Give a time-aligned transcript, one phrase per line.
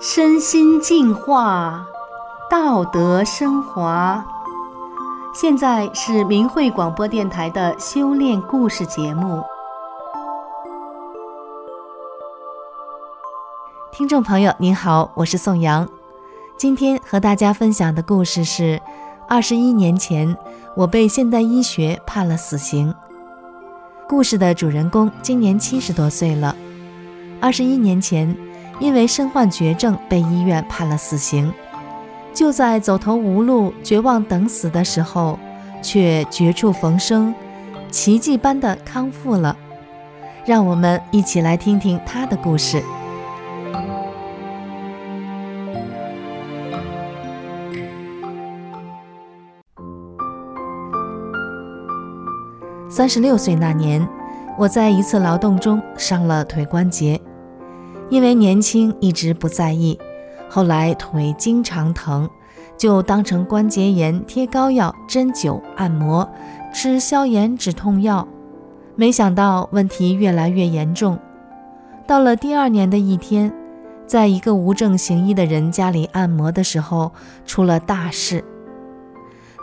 [0.00, 1.84] 身心净化，
[2.48, 4.24] 道德升华。
[5.34, 9.42] 现在是明慧广播电台的修炼故事节目。
[13.90, 15.88] 听众朋友，您好，我是宋阳。
[16.56, 18.80] 今天和大家分享的故事是：
[19.28, 20.36] 二十一年前，
[20.76, 22.94] 我被现代医学判了死刑。
[24.08, 26.54] 故事的主人公今年七十多岁了。
[27.40, 28.47] 二十一年前。
[28.80, 31.52] 因为身患绝症，被医院判了死刑。
[32.32, 35.38] 就在走投无路、绝望等死的时候，
[35.82, 37.34] 却绝处逢生，
[37.90, 39.56] 奇迹般的康复了。
[40.46, 42.82] 让我们一起来听听他的故事。
[52.88, 54.08] 三十六岁那年，
[54.56, 57.20] 我在一次劳动中伤了腿关节。
[58.10, 59.98] 因为年轻一直不在意，
[60.48, 62.28] 后来腿经常疼，
[62.76, 66.28] 就当成关节炎贴膏药、针灸、按摩，
[66.72, 68.26] 吃消炎止痛药。
[68.96, 71.18] 没想到问题越来越严重。
[72.06, 73.52] 到了第二年的一天，
[74.06, 77.12] 在一个无证行医的人家里按摩的时候，
[77.44, 78.42] 出了大事。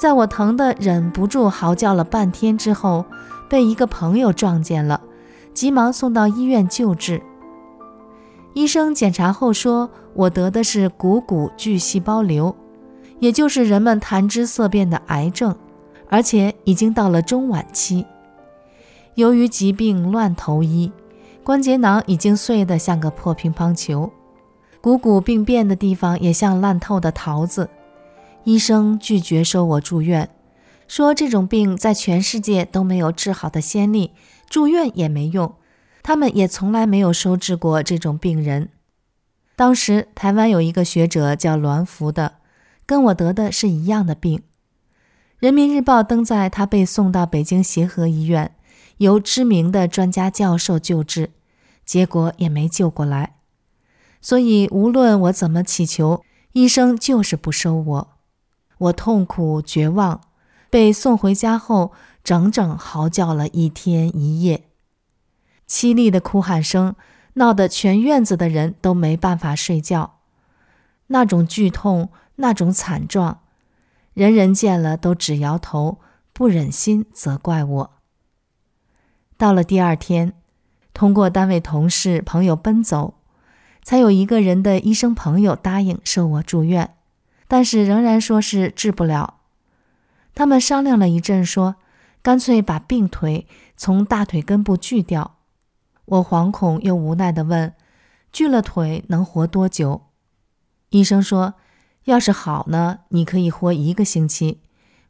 [0.00, 3.04] 在我疼得忍不住嚎叫了半天之后，
[3.48, 5.00] 被一个朋友撞见了，
[5.54, 7.22] 急忙送到医院救治。
[8.54, 12.54] 医生检查后说，我得的是股骨巨细胞瘤，
[13.18, 15.56] 也就是人们谈之色变的癌症，
[16.08, 18.04] 而且已经到了中晚期。
[19.14, 20.92] 由于疾病乱投医，
[21.42, 24.10] 关节囊已经碎得像个破乒乓球，
[24.80, 27.70] 股骨病变的地方也像烂透的桃子。
[28.44, 30.28] 医生拒绝收我住院，
[30.88, 34.10] 说这种病在全世界都没有治好的先例，
[34.50, 35.54] 住院也没用。
[36.02, 38.70] 他们也从来没有收治过这种病人。
[39.54, 42.36] 当时台湾有一个学者叫栾福的，
[42.84, 44.42] 跟我得的是一样的病。
[45.38, 48.54] 人民日报登载他被送到北京协和医院，
[48.98, 51.30] 由知名的专家教授救治，
[51.84, 53.36] 结果也没救过来。
[54.20, 58.08] 所以无论我怎么祈求，医生就是不收我。
[58.78, 60.20] 我痛苦绝望，
[60.70, 61.92] 被送回家后，
[62.24, 64.68] 整整嚎叫了一天一夜。
[65.68, 66.94] 凄厉的哭喊声
[67.34, 70.18] 闹得全院子的人都没办法睡觉，
[71.08, 73.40] 那种剧痛，那种惨状，
[74.14, 75.98] 人人见了都只摇头，
[76.32, 77.90] 不忍心责怪我。
[79.38, 80.34] 到了第二天，
[80.92, 83.14] 通过单位同事朋友奔走，
[83.82, 86.94] 才有一个人的医生朋友答应收我住院，
[87.48, 89.38] 但是仍然说是治不了。
[90.34, 91.76] 他们商量了一阵，说
[92.22, 93.46] 干脆把病腿
[93.76, 95.38] 从大腿根部锯掉。
[96.04, 97.74] 我惶恐又无奈地问
[98.32, 100.08] ：“锯了腿能活多久？”
[100.90, 101.54] 医生说
[102.04, 104.58] ：“要是好呢，你可以活一个星期；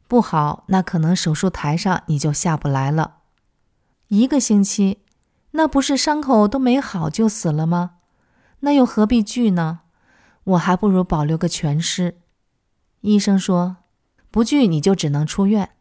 [0.07, 3.17] 不好，那可能手术台上你就下不来了。”
[4.09, 4.99] 一个星期，
[5.51, 7.95] 那不是伤口都没好就死了吗？
[8.59, 9.81] 那又何必锯呢？
[10.43, 12.19] 我还不如保留个全尸。
[13.01, 13.77] 医生说
[14.29, 15.71] ：“不锯你就只能出院。”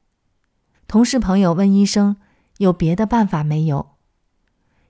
[0.89, 2.17] 同事朋友问医生
[2.59, 3.91] ：“有别的办法没有？”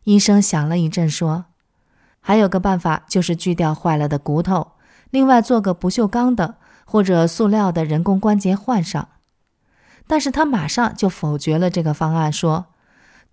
[0.05, 1.45] 医生想了一阵，说
[2.21, 4.73] ：“还有个办法，就是锯掉坏了的骨头，
[5.11, 9.09] 另外做个不锈钢的或者塑料的人工关节换上。”
[10.09, 12.67] 但是他马上就否决了这个方案，说：“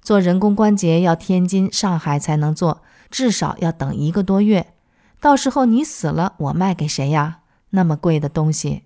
[0.02, 4.74] 做人工关节要天津、上海才能做，至少要等一个多月。
[5.20, 7.40] 到时候你死了，我卖给谁呀？
[7.72, 8.84] 那么贵的东西，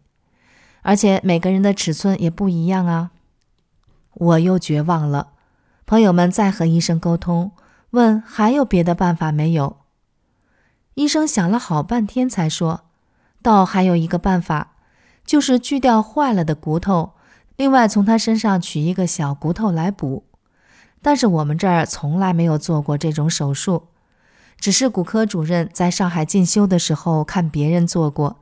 [0.82, 3.12] 而且每个人的尺寸也不一样啊！”
[4.16, 5.30] 我又绝望了。
[5.86, 7.52] 朋友们再和医生沟通。
[7.94, 9.78] 问还有别的办法没有？
[10.96, 12.86] 医生想了好半天才说
[13.44, 14.74] ：“倒还有一个办法，
[15.24, 17.12] 就是锯掉坏了的骨头，
[17.56, 20.24] 另外从他身上取一个小骨头来补。
[21.04, 23.90] 但是我们这儿从来没有做过这种手术，
[24.58, 28.38] 只是骨科主任在上海进修的时候看别人做过，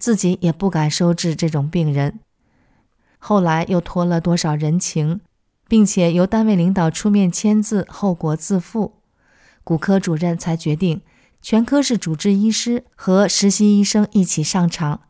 [0.00, 2.18] 自己也不敢收治这种病人。
[3.18, 5.20] 后来又托了多少人情。”
[5.68, 8.95] 并且由单位领导出面签字，后果自负。
[9.66, 11.00] 骨科主任才决定，
[11.42, 15.00] 全科室主治医师和实习医生一起上场，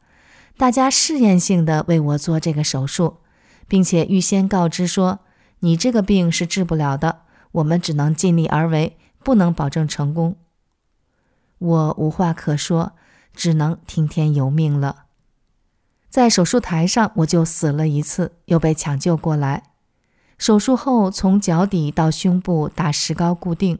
[0.56, 3.18] 大家试验性的为我做这个手术，
[3.68, 5.18] 并且预先告知说
[5.60, 10.36] ：“你这个病是治不了的，我们只能尽力而为，不能保证成功。”
[11.60, 12.92] 我无话可说，
[13.34, 15.04] 只能听天由命了。
[16.08, 19.64] 在手术台上，我就死了一次，又被抢救过来。
[20.38, 23.78] 手术后，从脚底到胸部打石膏固定，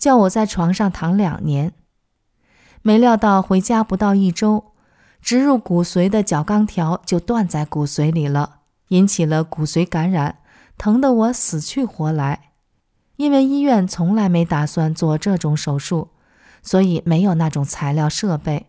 [0.00, 1.72] 叫我在床上躺两年。
[2.82, 4.72] 没料到回家不到一周，
[5.20, 10.38] 植入骨髓的角钢条就断在骨髓里了，引起了骨髓感染，
[10.78, 12.52] 疼得我死去活来。
[13.16, 16.08] 因为医院从来没打算做这种手术，
[16.62, 18.68] 所以没有那种材料设备，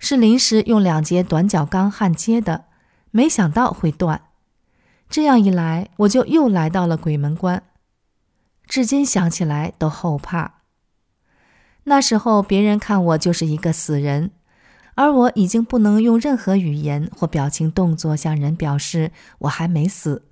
[0.00, 2.64] 是临时用两节短角钢焊接的。
[3.12, 4.22] 没想到会断，
[5.08, 7.62] 这样一来，我就又来到了鬼门关。
[8.66, 10.63] 至今想起来都后怕。
[11.84, 14.30] 那时候别人看我就是一个死人，
[14.94, 20.24] 而我已经不能用任何语言或表情动作向人表示我还没死，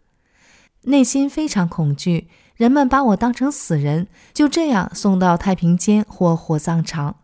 [0.83, 2.29] 内心非常恐惧。
[2.57, 7.17] 人们把我当成死人，就这样送到太平间或火葬场。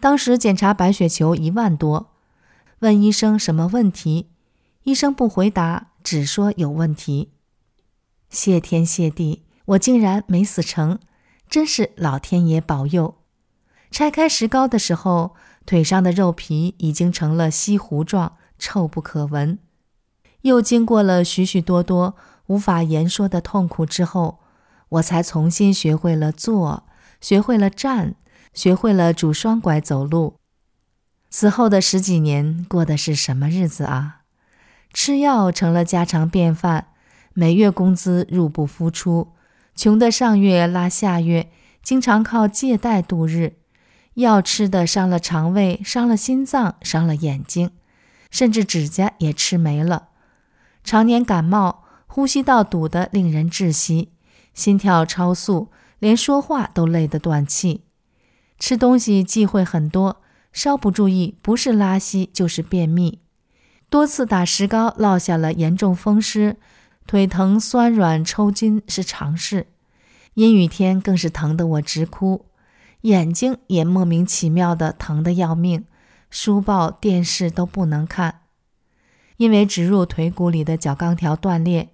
[0.00, 2.12] 当时检查白血球一万多，
[2.80, 4.30] 问医生什么问题，
[4.82, 7.30] 医生不回答，只说有问题。
[8.28, 10.98] 谢天谢地，我竟然没死成。
[11.48, 13.14] 真是老天爷保佑！
[13.90, 15.34] 拆开石膏的时候，
[15.64, 19.58] 腿上的肉皮已经成了稀糊状，臭不可闻。
[20.42, 22.14] 又经过了许许多多
[22.46, 24.40] 无法言说的痛苦之后，
[24.90, 26.84] 我才重新学会了坐，
[27.20, 28.14] 学会了站，
[28.52, 30.36] 学会了拄双拐走路。
[31.30, 34.22] 此后的十几年过的是什么日子啊？
[34.92, 36.88] 吃药成了家常便饭，
[37.34, 39.32] 每月工资入不敷出。
[39.76, 41.50] 穷的上月拉下月，
[41.82, 43.58] 经常靠借贷度日。
[44.14, 47.70] 药吃的伤了肠胃，伤了心脏，伤了眼睛，
[48.30, 50.08] 甚至指甲也吃没了。
[50.82, 54.12] 常年感冒，呼吸道堵得令人窒息，
[54.54, 55.68] 心跳超速，
[55.98, 57.82] 连说话都累得断气。
[58.58, 63.20] 吃东西忌讳很多，稍不注意，不是拉稀就是便秘。
[63.90, 66.56] 多次打石膏，落下了严重风湿。
[67.06, 69.68] 腿疼、酸软、抽筋是常事，
[70.34, 72.46] 阴雨天更是疼得我直哭，
[73.02, 75.84] 眼睛也莫名其妙的疼得要命，
[76.30, 78.40] 书报、电视都不能看。
[79.36, 81.90] 因为植入腿骨里的角钢条断裂，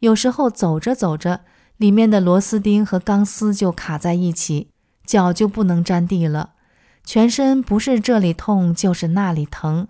[0.00, 1.42] 有时候走着走着，
[1.76, 4.70] 里面的螺丝钉和钢丝就卡在一起，
[5.04, 6.54] 脚就不能沾地了，
[7.04, 9.86] 全身不是这里痛就是那里疼，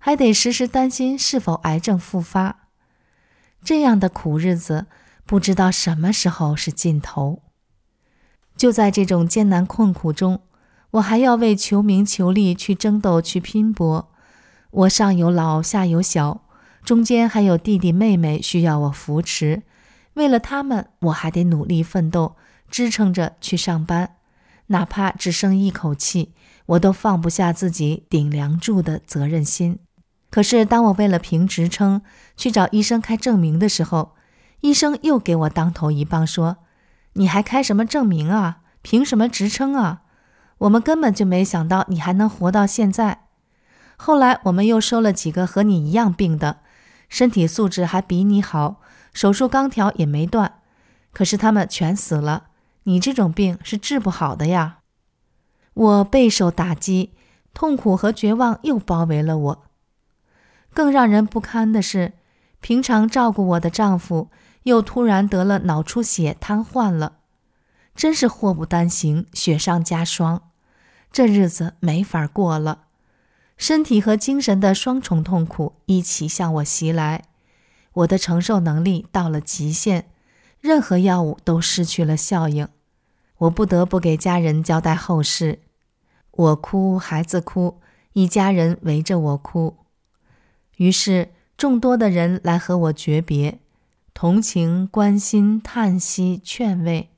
[0.00, 2.65] 还得时时担心是否癌症复发。
[3.66, 4.86] 这样的苦日子，
[5.24, 7.42] 不知道什么时候是尽头。
[8.56, 10.42] 就在这种艰难困苦中，
[10.92, 14.12] 我还要为求名求利去争斗、去拼搏。
[14.70, 16.42] 我上有老，下有小，
[16.84, 19.64] 中间还有弟弟妹妹需要我扶持。
[20.14, 22.36] 为了他们，我还得努力奋斗，
[22.70, 24.14] 支撑着去上班。
[24.68, 26.32] 哪怕只剩一口气，
[26.66, 29.80] 我都放不下自己顶梁柱的责任心。
[30.30, 32.02] 可是，当我为了评职称
[32.36, 34.14] 去找医生开证明的时候，
[34.60, 36.58] 医生又给我当头一棒，说
[37.14, 38.58] ：“你还开什么证明啊？
[38.82, 40.02] 凭什么职称啊？
[40.58, 43.26] 我们根本就没想到你还能活到现在。
[43.96, 46.58] 后来我们又收了几个和你一样病的，
[47.08, 48.80] 身体素质还比你好，
[49.14, 50.60] 手术钢条也没断，
[51.12, 52.48] 可是他们全死了。
[52.82, 54.78] 你这种病是治不好的呀！”
[55.74, 57.12] 我备受打击，
[57.52, 59.65] 痛苦和绝望又包围了我。
[60.76, 62.12] 更让人不堪的是，
[62.60, 64.28] 平常照顾我的丈夫
[64.64, 67.20] 又突然得了脑出血，瘫痪了，
[67.94, 70.50] 真是祸不单行，雪上加霜。
[71.10, 72.88] 这日子没法过了，
[73.56, 77.22] 身体和精神的双重痛苦一起向我袭来，
[77.94, 80.04] 我的承受能力到了极限，
[80.60, 82.68] 任何药物都失去了效应，
[83.38, 85.60] 我不得不给家人交代后事。
[86.32, 87.80] 我哭，孩子哭，
[88.12, 89.78] 一家人围着我哭。
[90.76, 93.58] 于是，众多的人来和我诀别，
[94.12, 97.10] 同情、关心、叹息、劝慰。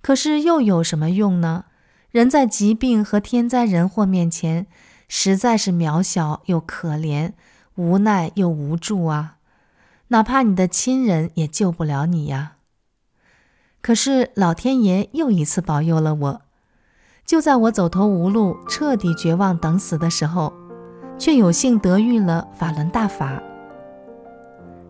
[0.00, 1.64] 可是又有什么用呢？
[2.10, 4.66] 人在疾病和天灾人祸面前，
[5.08, 7.32] 实在是渺小又可怜，
[7.74, 9.38] 无奈又无助啊！
[10.08, 12.56] 哪怕你的亲人也救不了你呀。
[13.80, 16.42] 可是老天爷又一次保佑了我，
[17.24, 20.52] 就在我走投无路、彻底绝望等死的时候。
[21.22, 23.40] 却有幸得遇了法轮大法。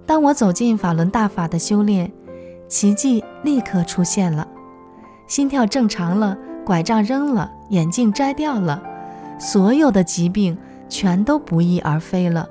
[0.06, 2.10] 当我走进法轮大法的修炼，
[2.68, 4.48] 奇迹立刻出现了，
[5.26, 6.34] 心跳正常了，
[6.64, 8.82] 拐杖扔了，眼镜摘掉了，
[9.38, 10.56] 所有的疾病
[10.88, 12.48] 全都不翼而飞了。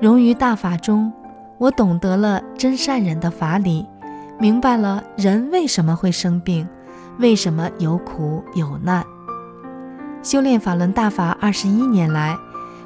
[0.00, 1.12] 融于大法中，
[1.58, 3.84] 我懂得了真善忍的法理，
[4.38, 6.66] 明白了人为什么会生病，
[7.18, 9.04] 为什么有苦有难。
[10.22, 12.34] 修炼法轮大法二十一年来。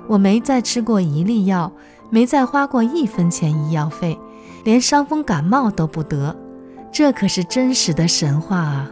[0.06, 1.72] 我没再吃过一粒药，
[2.10, 4.18] 没再花过一分钱医药费，
[4.64, 6.36] 连伤风感冒都不得，
[6.92, 8.90] 这可是真实的神话啊！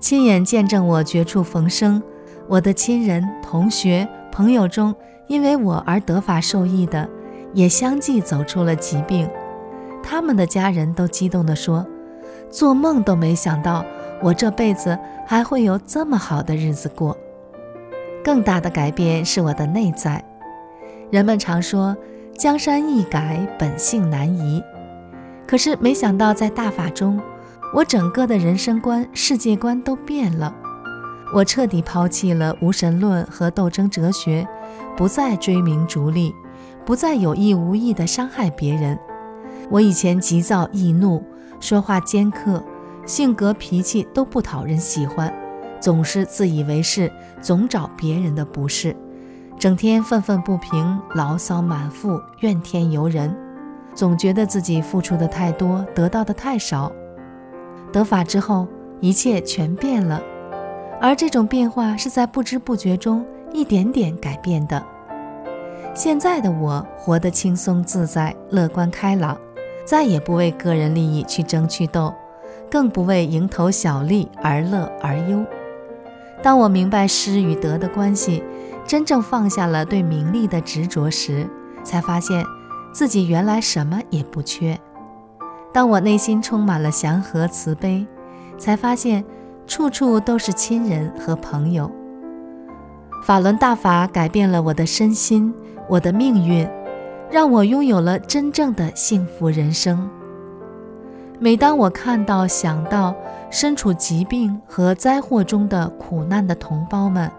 [0.00, 2.02] 亲眼见证我绝处逢生，
[2.48, 4.94] 我的亲人、同学、朋友中，
[5.28, 7.08] 因为我而得法受益的，
[7.54, 9.28] 也相继走出了疾病。
[10.02, 11.84] 他们的家人都激动地说
[12.48, 13.84] ：“做梦都没想到，
[14.22, 17.16] 我这辈子还会有这么好的日子过。”
[18.26, 20.20] 更大的改变是我的内在。
[21.12, 21.96] 人们常说
[22.36, 24.60] “江山易改，本性难移”，
[25.46, 27.20] 可是没想到在大法中，
[27.72, 30.52] 我整个的人生观、世界观都变了。
[31.32, 34.44] 我彻底抛弃了无神论和斗争哲学，
[34.96, 36.34] 不再追名逐利，
[36.84, 38.98] 不再有意无意地伤害别人。
[39.70, 41.22] 我以前急躁易怒，
[41.60, 42.60] 说话尖刻，
[43.06, 45.32] 性格脾气都不讨人喜欢，
[45.80, 48.94] 总是自以为是，总找别人的不是，
[49.58, 53.34] 整天愤愤不平，牢骚满腹，怨天尤人，
[53.94, 56.90] 总觉得自己付出的太多，得到的太少。
[57.92, 58.66] 得法之后，
[59.00, 60.22] 一切全变了，
[61.00, 64.84] 而这种变化是在不知不觉中一点点改变的。
[65.94, 69.36] 现在的我活得轻松自在，乐观开朗。
[69.86, 72.12] 再也不为个人利益去争去斗，
[72.68, 75.44] 更不为蝇头小利而乐而忧。
[76.46, 78.40] 当我明白失与得的关系，
[78.86, 81.44] 真正放下了对名利的执着时，
[81.82, 82.46] 才发现
[82.92, 84.78] 自己原来什么也不缺。
[85.74, 88.06] 当我内心充满了祥和慈悲，
[88.56, 89.24] 才发现
[89.66, 91.90] 处处都是亲人和朋友。
[93.24, 95.52] 法轮大法改变了我的身心，
[95.88, 96.64] 我的命运。
[97.28, 100.08] 让我拥有了真正的幸福人生。
[101.38, 103.14] 每当我看到、想到
[103.50, 107.30] 身处疾病和灾祸中的苦难的同胞们，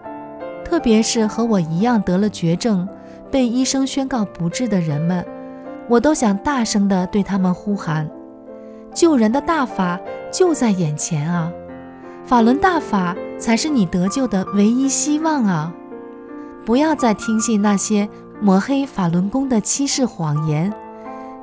[0.64, 2.88] 特别是和我一样得了绝症、
[3.30, 5.26] 被医生宣告不治的人们，
[5.88, 8.08] 我都想大声地对他们呼喊：
[8.94, 9.98] 救人的大法
[10.32, 11.50] 就在眼前啊！
[12.24, 15.72] 法轮大法才是你得救的唯一希望啊！
[16.64, 18.08] 不要再听信那些。
[18.40, 20.72] 抹黑法轮功的欺世谎言，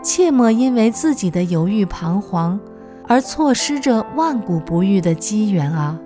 [0.06, 2.60] 切莫因为自己的犹豫彷徨
[3.08, 6.00] 而错失这万古不遇的机缘啊！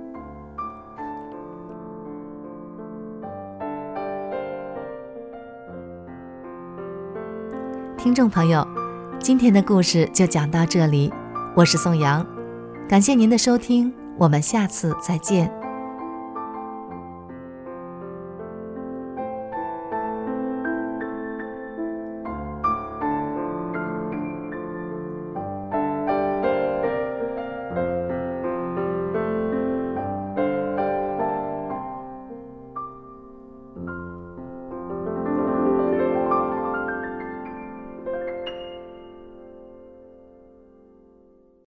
[7.98, 8.65] 听众朋友，
[9.20, 11.12] 今天的故事就讲到这里，
[11.53, 12.25] 我是宋阳，
[12.88, 15.59] 感谢您的收听，我们下次再见。